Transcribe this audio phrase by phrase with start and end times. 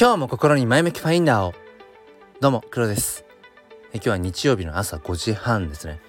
[0.00, 1.52] 今日も心に前向きファインダーを。
[2.40, 3.26] どうも黒です。
[3.92, 6.00] え今日は日曜日の朝5時半ですね、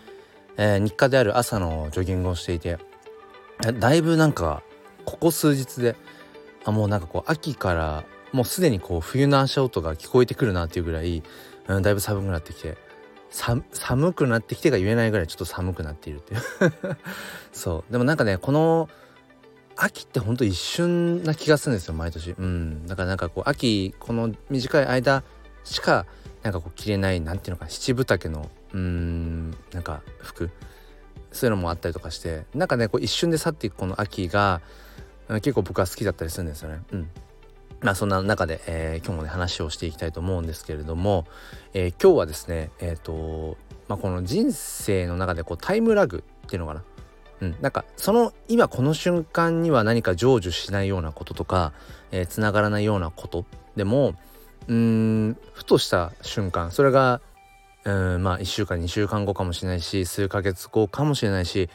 [0.56, 2.80] えー、日課である朝のジョギングをしていて
[3.80, 4.64] だいぶなんか
[5.04, 5.98] ここ数日で
[6.64, 11.22] あもうなんかこう秋からもうすでにこう冬の足音が聞こえてくるなっていうぐらい、
[11.68, 12.78] うん、だいぶ寒くなってきて
[13.30, 16.42] 寒くなってきてが言えないぐらいちょっと寒くなっているっていう。
[17.52, 17.92] そう。
[17.92, 18.88] でもなんかねこの
[19.84, 22.36] 秋ってほんと一瞬な気がするんですよ毎年。
[22.38, 22.86] うん。
[22.86, 25.24] だからなんかこう秋この短い間
[25.64, 26.06] しか
[26.44, 30.52] なんかこう着れないなんていうのか七分丈のうんなんか服。
[31.32, 32.46] そういうのもあったりとかして。
[32.54, 34.62] なんかねこう一瞬で去っていくこの秋が
[35.30, 36.82] 結構僕は好きだったりするんですよね。
[36.92, 37.10] うん。
[37.82, 41.26] まあそんな中で、えー、今日もね話をしていきたいと思うんですけれども、
[41.74, 43.58] えー、今日はですねえっ、ー、と
[43.88, 46.84] まあこの人生の中でこうタイムラグっていうのかな。
[47.42, 51.74] うん、なんかその今この瞬間には何か成就しないようなこととか
[52.12, 54.14] えー、つながらないようなことでも
[54.68, 57.22] うんふとした瞬間それが
[57.84, 61.70] うんまあ1週間2週間後かもしれないし数ヶ月後かもしれないし、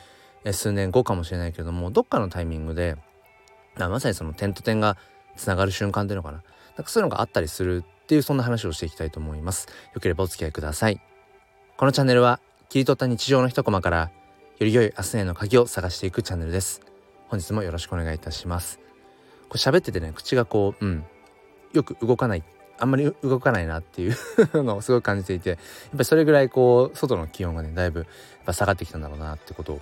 [0.45, 2.97] え、数年後かもしれないけれどもどっかのタイミングで
[3.77, 4.97] まさにその点と点が
[5.37, 6.43] つながる瞬間っていうのかな
[6.77, 9.67] なんかそういうのがあったりするっていうそんな話をしていきたいと思います。
[9.95, 11.01] よければお付き合いください。
[11.77, 12.39] このチャンネルは
[12.69, 14.11] 切り取った日常の一コマから
[14.59, 16.81] より良い明日への鍵を探していくチャンネルです。
[17.29, 18.81] 本日もよろしくお願いいたします。
[19.51, 21.05] これ喋っててね、口がこう、うん、
[21.75, 22.43] よく動かない、
[22.79, 24.17] あんまり動かないなっていう
[24.65, 25.59] のをすごい感じていて、やっ
[25.91, 28.09] ぱりそれぐらいこう、外の気温がね、だいぶやっ
[28.47, 29.81] ぱ下がってきたんだろうなってことを、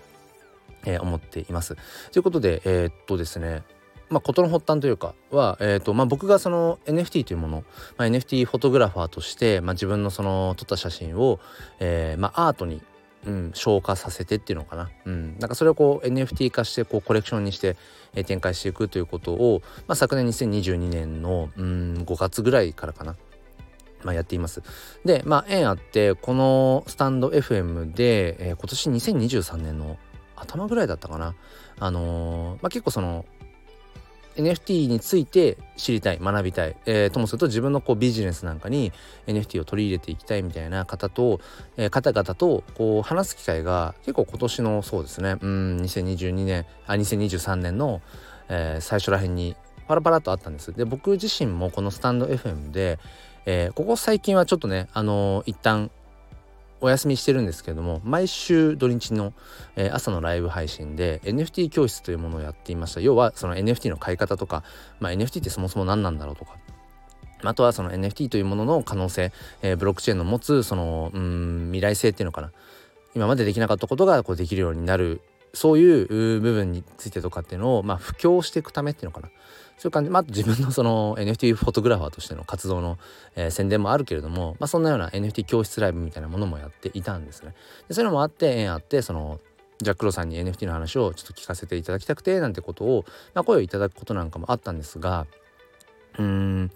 [0.87, 1.77] えー、思っています。
[2.11, 3.63] ということで、えー、っとですね、
[4.11, 7.65] まあ、事の発端というかは、えーとまあ、僕がその NFT というもの、
[7.97, 11.39] まあ、NFT フォトグラファーとして、まあ、自分のその撮った写真を、
[11.79, 12.83] えーまあ、アートに
[13.27, 17.77] うん、消化させてっていうのかな、うん、なんかそれをこう NFT 化してこうコレクションにして、
[18.15, 23.17] えー、展開していくということを、まあ、昨年2022年の、うん、5月ぐらいからかな、
[24.03, 24.63] まあ、やっています。
[25.05, 29.97] でまあ縁あってこのスタンド FM で、えー、今年2023年の
[30.37, 31.35] 頭ぐらいだったかな。
[31.79, 33.25] あのー、まあ、結構その
[34.37, 38.93] NFT について知りたい学びたい、えー、ともすると自分のこうビジネスなんかに
[39.27, 41.41] NFT を取り入れていきたいみたいな方と、
[41.77, 48.03] えー、方々とこう話す機会が結構今年のそうですねうん2022年あ2023年の、
[48.49, 49.57] えー、最初らへんに
[49.87, 50.73] パラパラとあったんです。
[50.73, 52.99] で僕自身もこのスタンド FM で、
[53.45, 55.91] えー、ここ最近はちょっとねあのー、一旦
[56.85, 59.33] お休みしてるんですけども毎週土日の、
[59.75, 63.01] え、朝のライブ配信で NFT 教室というものをやっていました。
[63.01, 64.65] 要はその NFT の買い方とか、
[65.01, 66.59] まあ、NFT ってそもそも何なんだろうとか
[67.43, 72.53] あとはその NFT というものの可能性、えー、ブロックチェーンの持つそのうん未来性っていうのかな。
[73.15, 75.23] 今までできなかったことがこうできるようになる
[75.55, 76.07] そういう
[76.41, 79.29] 部分についてとかっていうのを、まあ、布教していくためっていうのかな。
[79.77, 82.99] そういう感じ、まあ、自分のその NFT フォトグラファーとしての活動の、
[83.35, 87.55] えー、宣伝もあるけれども、まあ、そんなような NFT 教室ライブみたいなものもやっていたんですね。
[87.89, 89.41] でそういうのもあって縁あってその
[89.81, 93.05] ジャックロさんに NFT の話をちょっと聞かせていただきたくてなんてことを、
[93.35, 95.27] まあ、声をいただくことなんかもあったんですが
[96.19, 96.71] うん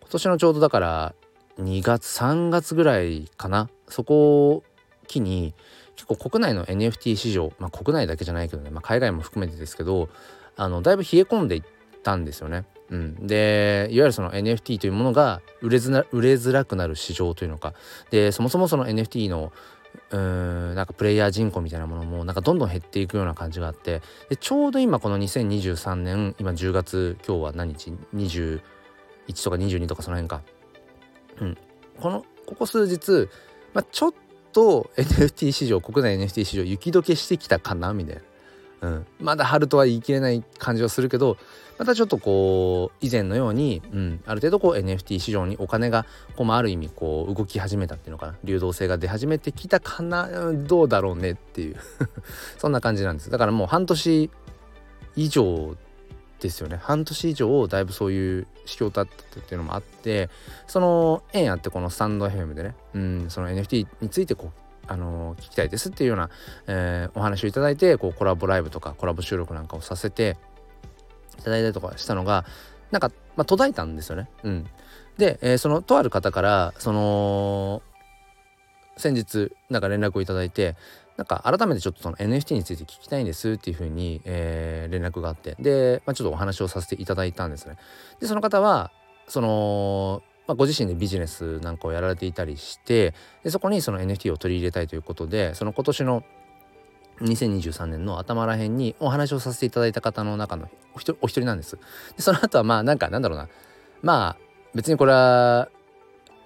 [0.00, 1.14] 今年のちょうどだから
[1.58, 3.68] 2月3月ぐらいかな。
[3.88, 4.62] そこを
[5.08, 5.54] 機に
[5.98, 10.08] 結構国内の NFT 市場、まあ、国内だけじゃないけどね、まあ、海外も含めてですけど
[10.56, 11.62] あのだいぶ冷え込んでいっ
[12.04, 12.64] たんですよね。
[12.90, 17.74] うん、でいわゆるその NFT というものが売れずな売れづらくなる市場というのか。
[18.10, 19.52] でそもそもその NFT の
[20.10, 28.60] うんなんかプレイヤー人口みたいなものもなんかどんどん減っていくような感じがあってでちょうど今この2023年今10月今日は何日？21
[29.42, 30.42] とか22とかその辺か、
[31.40, 31.58] うん、
[32.00, 33.28] このここ数日、
[33.74, 34.14] まあ、ちょっ
[34.52, 38.20] と NFT 市場国内 NFT 市場雪解けしてきたかなみたい
[38.80, 41.36] な、うん、まだ春とは言い切れない感じはするけど
[41.78, 46.06] またちょっとこう以前のように、うん、ある程度こう NFT 市場にお金が
[46.36, 48.34] こう、あ、る意味こう動き始めたっていうのかな。
[48.42, 51.76] 流動性が出始めてきたかなどうだろうねっていう。
[52.58, 53.30] そんな感じなんです。
[53.30, 54.28] だからもう半年
[55.14, 55.76] 以上
[56.40, 60.30] ですよね半年以上だいぶそういう指標立ってっていうのもあって
[60.66, 66.30] その縁あってこのスタンド FM でね、うん、その NFT についてこうあの、聞きたいですっていうような、
[66.66, 70.38] えー、お話をいただいてこうコラボライブとかコラボ収録なんかをさせて
[71.38, 72.46] いただいたりとかしたのが
[72.90, 74.30] なんか、まあ、途絶えたんですよね。
[74.42, 74.66] うん、
[75.18, 77.82] で、えー、そのとある方からその
[78.96, 80.74] 先日なんか連絡をいただいて
[81.18, 87.76] なんか改めてちょっとその NFT について聞きたいんですっていうふうに、えー、連絡があってで、まあ、ちょっとお話をさせていただいたんですね。
[88.20, 88.92] でその方は
[89.26, 96.22] その、まあ、ご自身でビジネスなんかをやられていたりしてでそこにその NFT を取り入れたいということでその今年の
[97.20, 101.76] 2023年の頭らへんにお話をさせていただいた方の中のお一人なんです。
[102.16, 103.48] でその後はまあなんかなんだろうな
[104.02, 104.36] まあ
[104.72, 105.68] 別にこれは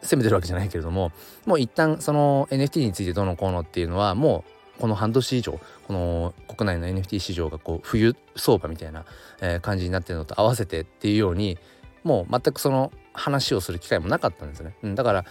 [0.01, 1.13] 責めてるわけじゃないけれども
[1.45, 9.05] もう一旦その NFT についてどうのこうのっていうのはもうこの半年以上この国内の NFT 市場がこう冬相場みたいな、
[9.41, 11.59] え感じになってるのと合わせてっていうように
[12.05, 14.75] もう全くその話をする機会もなかったんですね。
[14.83, 15.25] うん、だから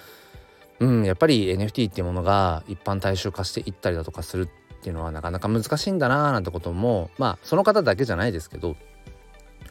[0.80, 4.48] うんやっぱり NFT っていうものが一般大衆化していったりだとかするっ
[4.82, 8.76] ていうのはなかなか難しいんだなーなんてこともまあその方だけじゃないですけど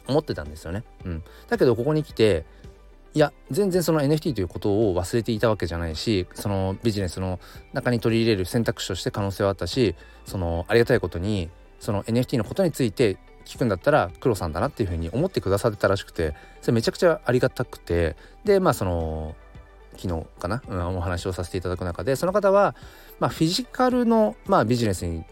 [0.07, 0.83] 思ってたんですよね。
[1.05, 2.45] うん、だけどここに来て
[3.13, 7.39] いや全然その NFT ということを忘れていたわけじゃないしそのビジネスの
[7.73, 11.49] 中に取り入れる選択肢として可能性はあったしそのありがたいことに
[11.79, 18.15] その NFT のことについて聞くんだったら黒さんだなっていうふうに思ってくださってたらしくてそれめちゃくちゃありがたくて
[18.45, 19.35] でまあその
[19.97, 22.75] 昨日かな、うん、お話をさせていただく中でその方は、
[23.19, 25.25] まあ、フィジカルの、まあ、ビジネスに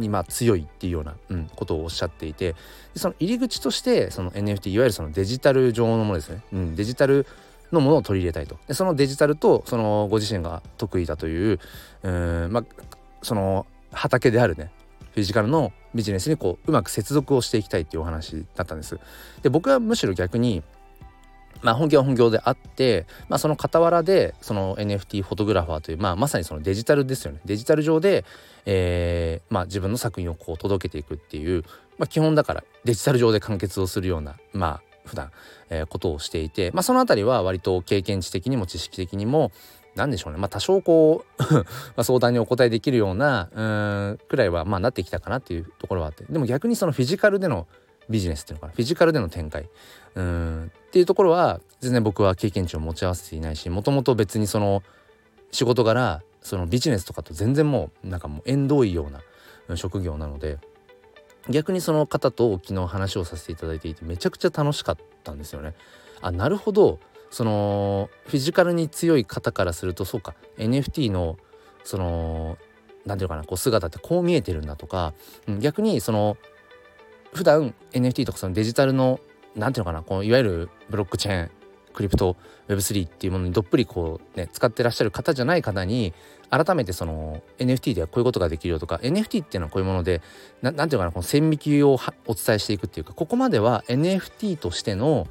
[0.00, 2.54] にまあ強いっていうような、うん、ことをおっしゃっていて
[2.96, 7.26] その入り口としてその NFT いわゆるそのデジタル上のものですね、うん、デジタル
[7.72, 11.60] のものを取り入れたいとでそのデジタルとそのご自身が得意だという
[12.02, 12.64] うんまあ
[13.22, 14.70] その畑であるね
[15.12, 18.98] フィジカルのビジネスにこううまく接続をしていきたいっていうお話だったんです。
[19.42, 20.62] で僕はむしろ逆に
[21.62, 27.40] まあ、本業は本業であって、まあ、その傍らでその NFT フォトグラファーという、まあ、まさにそのデジタルですよね。
[27.44, 28.24] デジタル上で、
[28.66, 31.64] えーまあ、自分の作品をこう届けていくっていう、
[31.98, 35.30] まあ、基本だからデジタル上で完結をするようなまあ普段、
[35.70, 39.50] えー、ことをしていて、まあ、その辺りは割と経験値的にも知識的にも
[39.96, 40.38] 何でしょうね。
[40.38, 41.42] まあ多少こう
[41.96, 43.62] ま相談にお答えできるようなう
[44.14, 46.24] んくらいはまあなってきたかなっていうところはあって。
[46.30, 47.66] でも逆にそのフィジカルでの
[48.10, 48.72] ビジネスっていうのかな？
[48.72, 49.68] フィジカルでの展開。
[50.14, 50.72] うん。
[50.88, 54.82] っていうところは全然僕は経験値を持ち合わせていないしもともと別にその
[55.52, 60.58] 仕事柄そのビジネスとかと全然もうなんかもう縁遠いような職業なので
[61.48, 65.74] 逆にその方と昨日話をさせていただいていてめちゃくちゃ楽しかったんですよね。
[66.20, 66.98] あなるほど。
[67.30, 71.38] そのフィジカルに強い方からするとそうか NFT の
[71.84, 72.58] その
[73.06, 75.14] 何て言うかなこう姿ってこう見えてるんだとか、
[75.46, 76.36] うん、逆にその
[77.32, 79.20] 普段 NFT とかそのデジタルの
[79.54, 81.50] 何ていうのかなこのいわゆるブロックチェーン
[81.92, 82.36] クリプト
[82.68, 86.14] Web3 っていうものにどっぷりこうね使ってらっしゃる方じゃない方に
[86.48, 90.22] 改めてその NFT ではこういうことができるよとか NFT っていうのはこういうもので
[90.62, 95.26] 何ていうかなこの線引きをお伝えしていくっていうかここまでは NFT としての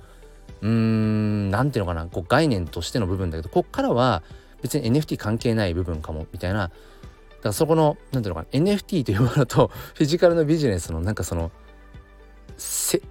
[0.62, 4.24] うーん何ていうのかなこう概念としての部分だけどこっからは
[4.62, 6.69] 別に NFT 関係ない部分かもみたいな。
[7.40, 11.51] だからそこの何ていうのかな NFT というものとフィジカルのビジネスのなんかその
[12.60, 13.02] 接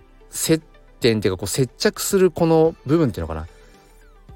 [1.00, 3.46] 点っていうかこう接着するこの部分っていうのかな？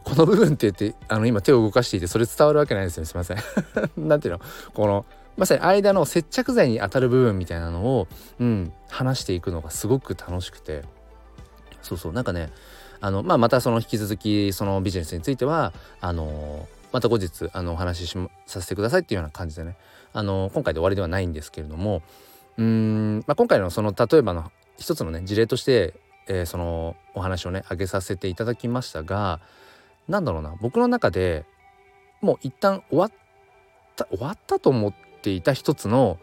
[0.05, 3.07] この部分って言ってあの今手を動かしていてそれ伝わるわけないですよね。
[3.07, 3.39] すいません。
[3.97, 4.41] なんていうの？
[4.75, 5.07] この
[5.37, 10.83] まさに間の接着剤に当たる部分みたいなのを、うん、話していくのがすごく楽しくて。
[11.83, 12.13] そうそう。
[12.13, 12.51] なんかね
[13.01, 19.77] あの、まあ、またその引き続きそのビジネスについてはあのまた後日あのお話ししさせてくださいっていうような感じでね。
[20.13, 22.03] あの今回で終わりではないんですけれども
[22.59, 25.95] うん、まあ、今回のその例えばの一つのね事例として、
[26.29, 29.41] えー、そのお話をね挙げさせていただきましたが
[30.09, 31.45] 何だろうな僕の中で
[32.21, 33.13] もう一旦終わっ
[33.97, 36.19] た終わったと思っていた一つの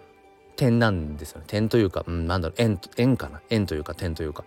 [0.55, 1.45] 点なんですよね。
[1.47, 3.41] 点というか、うん、なんだろう円円かな。
[3.49, 4.43] 円というか点というか、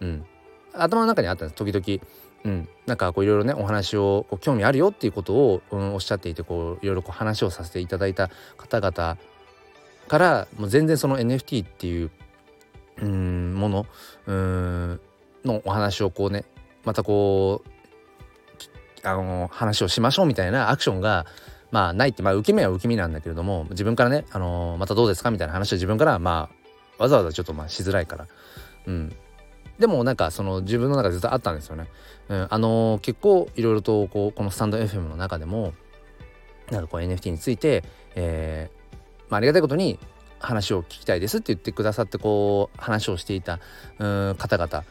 [0.00, 0.26] うん、
[0.74, 1.56] 頭の中にあったんです。
[1.56, 2.02] 時々。
[2.44, 9.16] うん、なんかこういろいろねお話をこう興味あるよっていうことを、うん、おっしゃっていてこういろいろこう話をさせていただいた方々
[10.08, 12.10] からもう全然その NFT っていう
[13.02, 13.86] うんもの？
[14.26, 15.00] うん
[15.44, 16.44] のお話をこうね
[16.84, 21.26] またこうあの話をしましょうみたいなアクションが
[21.70, 26.48] まあないってまあ受け身は受け身なんだけれども自分からねあのまたどうですかみたいな話を自分からま
[26.98, 28.26] あわざわざちょっとまあしづらいから。
[28.86, 29.16] うん。
[29.78, 31.88] でもなんかその自分の中でずっとあったんですよね。
[32.28, 35.74] うん、あの結構いろいろとこうこのスタンド FM の中でも
[36.70, 37.82] なんかこう NFT について、
[38.14, 38.96] えー
[39.28, 39.98] まあ、ありがたいことに
[40.44, 43.58] 話を聞きたいですって言ってくださってこう話をしていた
[43.98, 44.84] 方々。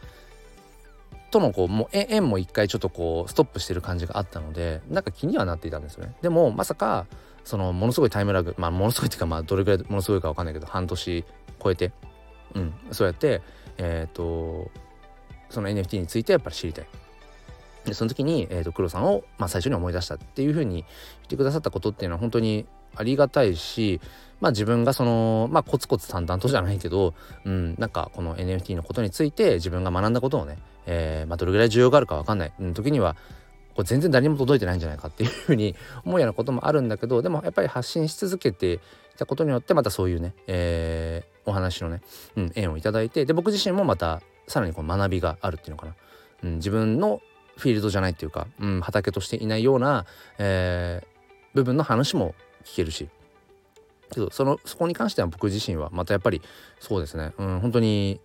[1.30, 6.14] とのこうもう縁も一回ちょっとこうストップしてる感じがあったのでなんか気にはなっていたんですよね。
[6.22, 7.06] でもまさか
[7.42, 11.24] そのものすごいタイムラグまあものすごいっていうかまあどれぐらいものすごいか分かんないけど半年
[11.62, 11.90] 超えて
[12.54, 13.42] うんそうやって
[13.78, 14.70] えっ、ー、と
[15.48, 16.86] その NFT についてやっぱり知りたい。
[17.84, 22.64] でその時に、えーと、黒さんを、まあ、最初に思い出したっていうふうに言ってくださったことっていうのは本当に
[22.96, 24.00] ありがたいし
[24.40, 33.16] まあ自分がそのまあコツコツ淡々とじゃないけど、うん、なんかこの NFT のことについて自分が学んだことをね、えー、まあどれぐらい需要があるか分かんない、うん、時には
[33.74, 35.74] これ全然誰にも届いてないんじゃないかっていうふうに
[36.04, 38.78] 思うようなこともあるんだけどでもやっぱり発信し続けてい
[39.18, 42.00] たことによってまたそういうね、えー、お話のね、
[42.36, 45.94] うん、縁をいただいてで僕自身もまたさらにこう学びがあるっていうのかな、
[46.44, 47.20] うん、自分の
[47.56, 50.06] フィールドじゃないっていうか、うん、畑としていないような、
[50.38, 51.06] えー、
[51.54, 52.34] 部分の話も
[52.64, 53.08] 聞けるし。
[54.14, 56.40] けどそのそこに関しては僕自身はまたやっぱり
[56.78, 58.20] そうですね、うん、本当に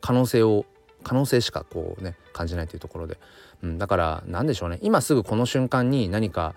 [0.00, 0.64] 可能性を
[1.02, 3.18] 可能性しかこうね感じないというところで、
[3.62, 4.78] うん、だから何でしょうね。
[4.82, 6.54] 今すぐこの瞬間に何か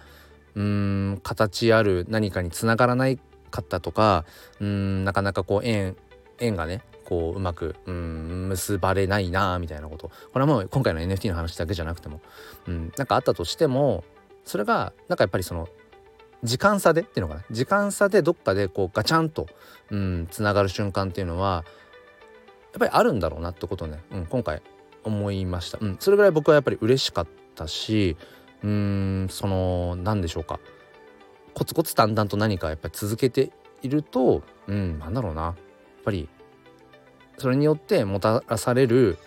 [0.55, 4.25] うん形ある何かにつながらないかったとか
[4.59, 5.95] うんなかなかこう縁
[6.39, 10.09] 縁がねこううまくうん結ばれないなみたいなこと。
[10.09, 12.21] これはもう今回の NFT の話だけじゃなくても、
[12.67, 14.03] うん、なんかあったとしても
[14.43, 15.67] それがなんかやっぱりその
[16.43, 17.45] 時間差でっていうのかな？
[17.51, 19.47] 時間差でどっかでこうガチャンと
[19.89, 21.63] うんつながる瞬間っていうのは
[22.73, 24.61] やっぱりあるんだろうなってことをね、うん、今回
[25.03, 28.17] 思いました、うん、それぐらい僕はやっぱり嬉しかったし
[28.63, 28.69] うー
[29.25, 30.59] んその何でしょうか。
[31.53, 35.41] コツコツ淡々と何かやっぱり続けているとうんなんだろうな。
[35.41, 35.55] やっ
[36.03, 36.29] ぱり
[37.37, 39.17] それによってもたらされる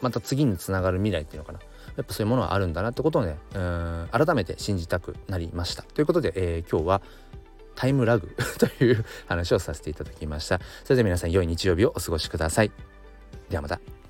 [0.00, 1.58] また次につながる未来っていうのかな。
[1.96, 5.82] やっぱそういうものはあるんだなってことをねうん改めて信じたくなりました。
[5.82, 7.02] ということで、えー、今日は
[7.74, 10.60] タイムラグ という話をさせていただきました。
[10.84, 12.72] それでは皆さん良い日曜日をお過ごしください。
[13.48, 14.01] ではまた。